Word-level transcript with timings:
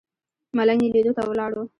ملنګ 0.57 0.81
یې 0.85 0.89
لیدو 0.95 1.13
ته 1.17 1.23
ولاړ 1.29 1.51
و. 1.55 1.59